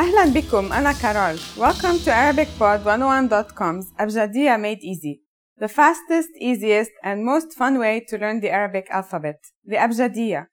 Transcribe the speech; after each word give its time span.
أهلا 0.00 0.24
بكم 0.24 0.72
أنا 0.72 0.92
كارول. 0.92 1.38
Welcome 1.58 1.98
to 2.04 2.10
ArabicPod101.com's 2.10 3.92
Abjadiyya 3.98 4.58
Made 4.58 4.82
Easy. 4.82 5.20
The 5.58 5.68
fastest, 5.68 6.30
easiest 6.40 6.92
and 7.04 7.22
most 7.22 7.52
fun 7.52 7.78
way 7.78 8.00
to 8.08 8.16
learn 8.16 8.40
the 8.40 8.48
Arabic 8.48 8.86
alphabet. 8.90 9.36
The 9.66 9.76
Abjadiyya. 9.76 10.46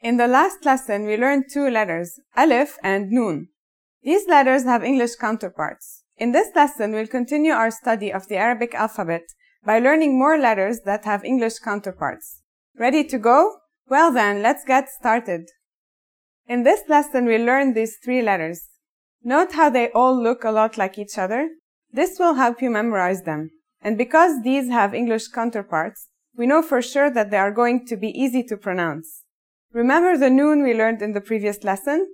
In 0.00 0.16
the 0.16 0.26
last 0.26 0.64
lesson 0.64 1.04
we 1.04 1.18
learned 1.18 1.44
two 1.52 1.68
letters 1.68 2.18
Alif 2.34 2.78
and 2.82 3.10
Noon 3.10 3.48
These 4.02 4.26
letters 4.26 4.64
have 4.64 4.82
English 4.82 5.16
counterparts. 5.16 6.04
In 6.16 6.32
this 6.32 6.48
lesson 6.56 6.92
we'll 6.92 7.14
continue 7.18 7.52
our 7.52 7.70
study 7.70 8.10
of 8.10 8.28
the 8.28 8.38
Arabic 8.38 8.74
alphabet 8.74 9.24
by 9.62 9.78
learning 9.78 10.18
more 10.18 10.38
letters 10.38 10.80
that 10.86 11.04
have 11.04 11.22
English 11.22 11.58
counterparts. 11.58 12.40
Ready 12.78 13.04
to 13.12 13.18
go? 13.18 13.58
Well 13.90 14.10
then, 14.10 14.40
let's 14.40 14.64
get 14.64 14.88
started. 14.88 15.50
In 16.48 16.62
this 16.62 16.82
lesson, 16.88 17.26
we 17.26 17.38
learned 17.38 17.74
these 17.74 17.96
three 17.96 18.22
letters. 18.22 18.68
Note 19.24 19.52
how 19.52 19.68
they 19.68 19.90
all 19.90 20.16
look 20.16 20.44
a 20.44 20.52
lot 20.52 20.78
like 20.78 20.96
each 20.96 21.18
other? 21.18 21.48
This 21.92 22.18
will 22.20 22.34
help 22.34 22.62
you 22.62 22.70
memorize 22.70 23.22
them. 23.22 23.50
And 23.80 23.98
because 23.98 24.42
these 24.42 24.68
have 24.68 24.94
English 24.94 25.28
counterparts, 25.28 26.08
we 26.36 26.46
know 26.46 26.62
for 26.62 26.80
sure 26.80 27.10
that 27.10 27.30
they 27.30 27.36
are 27.36 27.50
going 27.50 27.84
to 27.86 27.96
be 27.96 28.08
easy 28.08 28.44
to 28.44 28.56
pronounce. 28.56 29.24
Remember 29.72 30.16
the 30.16 30.30
noon 30.30 30.62
we 30.62 30.72
learned 30.72 31.02
in 31.02 31.12
the 31.14 31.20
previous 31.20 31.64
lesson? 31.64 32.06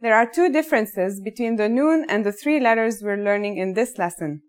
There 0.00 0.14
are 0.14 0.28
two 0.28 0.50
differences 0.50 1.20
between 1.20 1.54
the 1.54 1.68
noon 1.68 2.04
and 2.08 2.26
the 2.26 2.32
three 2.32 2.58
letters 2.58 3.02
we're 3.02 3.16
learning 3.16 3.56
in 3.56 3.74
this 3.74 3.98
lesson. 3.98 4.42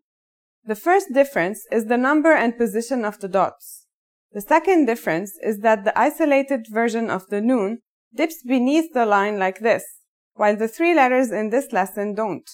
The 0.66 0.76
first 0.76 1.14
difference 1.14 1.66
is 1.72 1.86
the 1.86 1.98
number 1.98 2.34
and 2.34 2.58
position 2.58 3.06
of 3.06 3.20
the 3.20 3.28
dots. 3.28 3.86
The 4.34 4.42
second 4.42 4.86
difference 4.86 5.38
is 5.44 5.60
that 5.60 5.86
the 5.86 5.98
isolated 5.98 6.66
version 6.70 7.10
of 7.10 7.28
the 7.28 7.40
noon 7.40 7.80
dips 8.18 8.44
beneath 8.44 8.92
the 8.94 9.06
line 9.06 9.40
like 9.40 9.60
this, 9.60 9.86
while 10.34 10.58
the 10.58 10.68
three 10.68 10.94
letters 10.94 11.32
in 11.32 11.50
this 11.50 11.72
lesson 11.72 12.14
don't. 12.14 12.50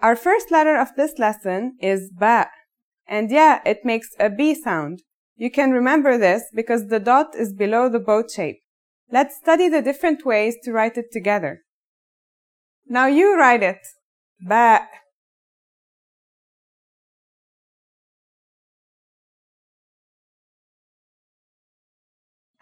Our 0.00 0.14
first 0.14 0.50
letter 0.50 0.76
of 0.76 0.94
this 0.96 1.18
lesson 1.18 1.76
is 1.80 2.10
ba, 2.10 2.48
and 3.08 3.30
yeah, 3.30 3.60
it 3.64 3.84
makes 3.84 4.10
a 4.20 4.28
B 4.28 4.54
sound. 4.54 5.02
You 5.36 5.50
can 5.50 5.70
remember 5.70 6.18
this 6.18 6.44
because 6.54 6.86
the 6.86 7.00
dot 7.00 7.34
is 7.34 7.52
below 7.52 7.88
the 7.88 7.98
boat 7.98 8.30
shape. 8.30 8.60
Let's 9.10 9.36
study 9.36 9.68
the 9.68 9.82
different 9.82 10.24
ways 10.26 10.56
to 10.64 10.72
write 10.72 10.96
it 10.96 11.12
together. 11.12 11.62
Now 12.86 13.06
you 13.06 13.38
write 13.38 13.62
it. 13.62 13.78
Ba. 14.40 14.86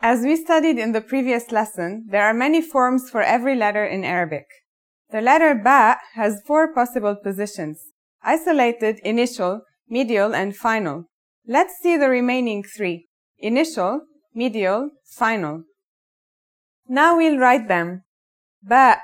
As 0.00 0.23
we 0.23 0.37
studied 0.37 0.78
in 0.78 0.92
the 0.92 1.00
previous 1.00 1.50
lesson, 1.50 2.06
there 2.11 2.25
are 2.25 2.34
many 2.34 2.61
forms 2.61 3.09
for 3.11 3.23
every 3.23 3.55
letter 3.55 3.84
in 3.84 4.05
Arabic. 4.05 4.47
The 5.11 5.20
letter 5.20 5.55
ba 5.55 5.98
has 6.14 6.42
four 6.47 6.73
possible 6.75 7.17
positions. 7.17 7.81
Isolated, 8.23 9.01
initial, 9.05 9.62
medial, 9.89 10.34
and 10.34 10.56
final. 10.56 11.05
Let's 11.47 11.75
see 11.81 11.97
the 11.97 12.09
remaining 12.09 12.62
three. 12.64 13.06
Initial, 13.39 14.03
medial, 14.34 14.91
final. 15.05 15.64
Now 16.89 17.17
we'll 17.17 17.39
write 17.39 17.69
them. 17.69 18.03
Ba. 18.62 19.01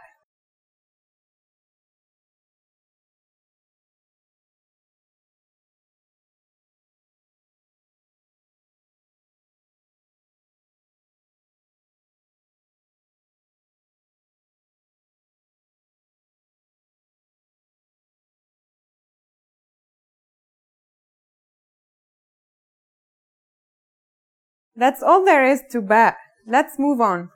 That's 24.80 25.02
all 25.02 25.26
there 25.26 25.44
is 25.44 25.62
to 25.72 25.82
ba. 25.82 26.16
Let's 26.46 26.78
move 26.78 27.02
on. 27.02 27.28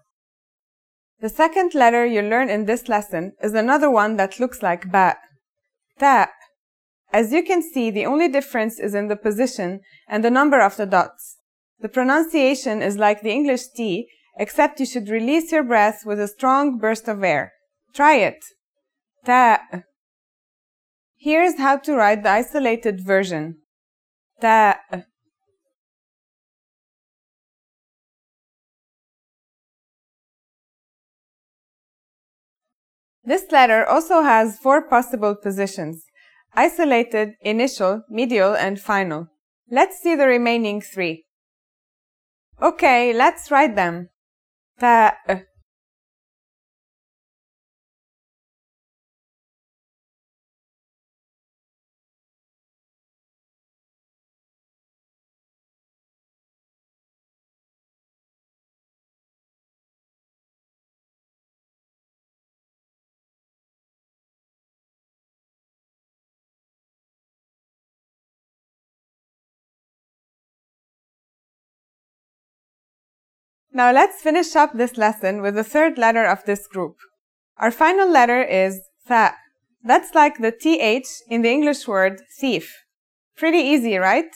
The 1.20 1.28
second 1.28 1.74
letter 1.74 2.06
you 2.06 2.22
learn 2.22 2.48
in 2.48 2.64
this 2.64 2.88
lesson 2.88 3.32
is 3.42 3.52
another 3.52 3.90
one 3.90 4.16
that 4.16 4.40
looks 4.40 4.62
like 4.62 4.90
ba. 4.90 5.16
Ta. 5.98 6.30
As 7.12 7.32
you 7.32 7.42
can 7.42 7.60
see, 7.62 7.90
the 7.90 8.06
only 8.06 8.28
difference 8.28 8.80
is 8.80 8.94
in 8.94 9.08
the 9.08 9.16
position 9.16 9.80
and 10.08 10.24
the 10.24 10.30
number 10.30 10.58
of 10.58 10.78
the 10.78 10.86
dots. 10.86 11.36
The 11.80 11.90
pronunciation 11.90 12.80
is 12.80 12.96
like 12.96 13.20
the 13.20 13.32
English 13.32 13.66
T, 13.76 14.08
except 14.38 14.80
you 14.80 14.86
should 14.86 15.10
release 15.10 15.52
your 15.52 15.64
breath 15.64 16.00
with 16.06 16.18
a 16.18 16.28
strong 16.28 16.78
burst 16.78 17.08
of 17.08 17.22
air. 17.22 17.52
Try 17.92 18.14
it. 18.16 18.42
Ta. 19.26 19.60
Here's 21.18 21.58
how 21.58 21.76
to 21.76 21.94
write 21.94 22.22
the 22.22 22.30
isolated 22.30 23.04
version. 23.04 23.58
Ta. 24.40 24.78
This 33.24 33.50
letter 33.50 33.86
also 33.86 34.22
has 34.22 34.58
four 34.58 34.82
possible 34.82 35.34
positions. 35.34 36.04
Isolated, 36.54 37.34
initial, 37.40 38.02
medial, 38.08 38.54
and 38.54 38.78
final. 38.78 39.28
Let's 39.70 39.98
see 39.98 40.14
the 40.14 40.26
remaining 40.26 40.80
three. 40.80 41.24
Okay, 42.62 43.12
let's 43.12 43.50
write 43.50 43.74
them. 43.74 44.10
Ta. 44.78 45.16
Uh, 45.28 45.36
Now 73.76 73.90
let's 73.90 74.22
finish 74.22 74.54
up 74.54 74.72
this 74.72 74.96
lesson 74.96 75.42
with 75.42 75.56
the 75.56 75.64
third 75.64 75.98
letter 75.98 76.24
of 76.24 76.44
this 76.44 76.68
group. 76.68 76.94
Our 77.58 77.72
final 77.72 78.08
letter 78.08 78.40
is 78.40 78.80
tha. 79.08 79.32
That's 79.82 80.14
like 80.14 80.38
the 80.38 80.52
th 80.52 81.06
in 81.28 81.42
the 81.42 81.50
English 81.50 81.88
word 81.88 82.22
thief. 82.38 82.72
Pretty 83.36 83.58
easy, 83.58 83.96
right? 83.96 84.32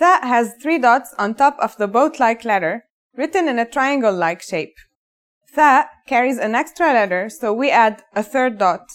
Tha 0.00 0.18
has 0.22 0.54
three 0.60 0.78
dots 0.78 1.14
on 1.16 1.34
top 1.34 1.56
of 1.60 1.76
the 1.76 1.86
boat-like 1.86 2.44
letter, 2.44 2.84
written 3.16 3.46
in 3.46 3.60
a 3.60 3.64
triangle-like 3.64 4.42
shape. 4.42 4.74
Tha 5.54 5.86
carries 6.08 6.38
an 6.38 6.56
extra 6.56 6.92
letter, 6.92 7.30
so 7.30 7.52
we 7.52 7.70
add 7.70 8.02
a 8.14 8.22
third 8.22 8.58
dot. 8.58 8.86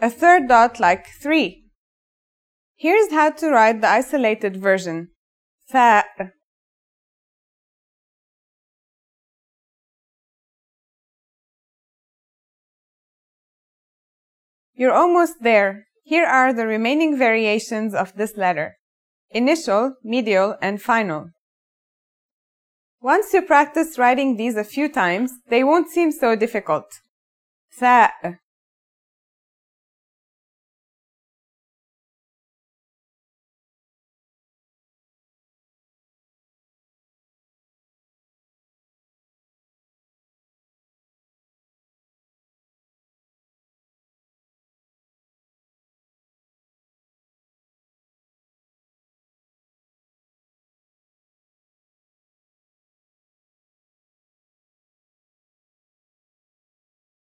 A 0.00 0.10
third 0.10 0.48
dot 0.48 0.78
like 0.78 1.06
three. 1.22 1.64
Here's 2.76 3.10
how 3.10 3.30
to 3.30 3.50
write 3.50 3.80
the 3.80 3.88
isolated 3.88 4.58
version. 4.58 5.08
Tha. 5.70 6.04
You're 14.74 14.92
almost 14.92 15.34
there. 15.40 15.86
Here 16.04 16.26
are 16.26 16.52
the 16.52 16.66
remaining 16.66 17.16
variations 17.16 17.94
of 17.94 18.14
this 18.16 18.36
letter. 18.36 18.76
Initial, 19.30 19.94
medial, 20.02 20.56
and 20.60 20.82
final. 20.82 21.30
Once 23.00 23.32
you 23.32 23.42
practice 23.42 23.98
writing 23.98 24.36
these 24.36 24.56
a 24.56 24.64
few 24.64 24.88
times, 24.88 25.32
they 25.48 25.62
won't 25.62 25.90
seem 25.90 26.10
so 26.10 26.34
difficult. 26.34 26.86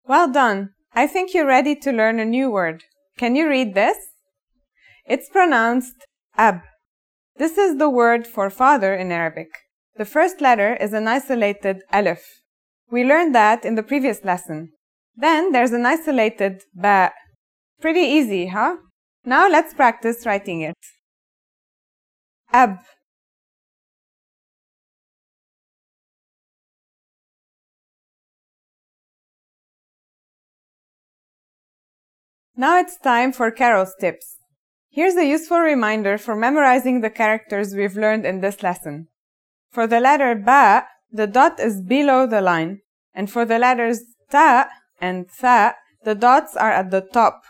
Well 0.08 0.32
done. 0.32 0.70
I 0.94 1.06
think 1.06 1.34
you're 1.34 1.46
ready 1.46 1.76
to 1.76 1.92
learn 1.92 2.18
a 2.18 2.24
new 2.24 2.50
word. 2.50 2.82
Can 3.18 3.36
you 3.36 3.46
read 3.46 3.74
this? 3.74 3.98
It's 5.04 5.28
pronounced 5.28 6.06
ab. 6.34 6.62
This 7.36 7.58
is 7.58 7.76
the 7.76 7.90
word 7.90 8.26
for 8.26 8.48
father 8.48 8.94
in 8.94 9.12
Arabic. 9.12 9.48
The 9.98 10.06
first 10.06 10.40
letter 10.40 10.76
is 10.76 10.94
an 10.94 11.06
isolated 11.06 11.82
alif. 11.92 12.24
We 12.90 13.04
learned 13.04 13.34
that 13.34 13.66
in 13.66 13.74
the 13.74 13.82
previous 13.82 14.24
lesson. 14.24 14.70
Then 15.14 15.52
there's 15.52 15.72
an 15.72 15.84
isolated 15.84 16.62
ba. 16.74 17.12
Pretty 17.78 18.00
easy, 18.00 18.46
huh? 18.46 18.76
Now 19.26 19.46
let's 19.46 19.74
practice 19.74 20.24
writing 20.24 20.62
it. 20.62 20.78
Ab. 22.50 22.78
Now 32.60 32.80
it's 32.80 32.98
time 32.98 33.30
for 33.30 33.52
Carol's 33.52 33.94
tips. 34.00 34.38
Here's 34.90 35.14
a 35.14 35.24
useful 35.24 35.60
reminder 35.60 36.18
for 36.18 36.34
memorizing 36.34 37.02
the 37.02 37.08
characters 37.08 37.72
we've 37.72 37.96
learned 37.96 38.26
in 38.26 38.40
this 38.40 38.64
lesson. 38.64 39.06
For 39.70 39.86
the 39.86 40.00
letter 40.00 40.34
ba, 40.34 40.88
the 41.12 41.28
dot 41.28 41.60
is 41.60 41.80
below 41.80 42.26
the 42.26 42.40
line, 42.40 42.80
and 43.14 43.30
for 43.30 43.44
the 43.44 43.60
letters 43.60 44.00
ta 44.32 44.66
and 45.00 45.26
tha, 45.40 45.76
the 46.02 46.16
dots 46.16 46.56
are 46.56 46.72
at 46.72 46.90
the 46.90 47.00
top. 47.00 47.44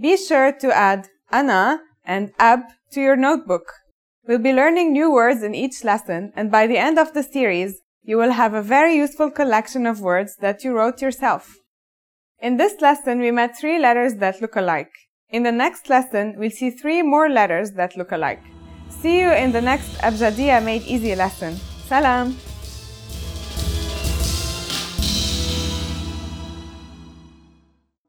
Be 0.00 0.16
sure 0.16 0.52
to 0.52 0.76
add 0.76 1.08
ana 1.32 1.80
and 2.04 2.30
ab 2.38 2.60
to 2.92 3.00
your 3.00 3.16
notebook. 3.16 3.66
We'll 4.28 4.38
be 4.38 4.52
learning 4.52 4.92
new 4.92 5.10
words 5.10 5.42
in 5.42 5.56
each 5.56 5.82
lesson, 5.82 6.32
and 6.36 6.52
by 6.52 6.68
the 6.68 6.78
end 6.78 7.00
of 7.00 7.14
the 7.14 7.24
series, 7.24 7.80
you 8.04 8.16
will 8.16 8.30
have 8.30 8.54
a 8.54 8.62
very 8.62 8.94
useful 8.94 9.32
collection 9.32 9.88
of 9.88 10.00
words 10.00 10.36
that 10.36 10.62
you 10.62 10.72
wrote 10.72 11.02
yourself. 11.02 11.56
In 12.38 12.58
this 12.58 12.82
lesson, 12.82 13.20
we 13.20 13.30
met 13.30 13.56
three 13.56 13.78
letters 13.78 14.16
that 14.16 14.42
look 14.42 14.56
alike. 14.56 14.92
In 15.30 15.42
the 15.42 15.52
next 15.52 15.88
lesson, 15.88 16.34
we'll 16.36 16.50
see 16.50 16.68
three 16.68 17.00
more 17.00 17.30
letters 17.30 17.72
that 17.72 17.96
look 17.96 18.12
alike. 18.12 18.42
See 18.90 19.20
you 19.20 19.32
in 19.32 19.52
the 19.52 19.62
next 19.62 19.96
Abjadiyya 19.98 20.62
Made 20.62 20.82
Easy 20.82 21.14
lesson. 21.14 21.56
Salam! 21.88 22.36